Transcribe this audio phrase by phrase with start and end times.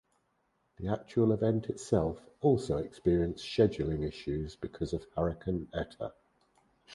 [0.77, 6.11] The actual event itself also experienced scheduling issues because of Hurricane Eta.